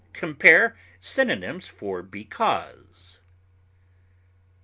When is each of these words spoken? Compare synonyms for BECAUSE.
Compare 0.13 0.75
synonyms 0.99 1.67
for 1.67 2.01
BECAUSE. 2.01 3.19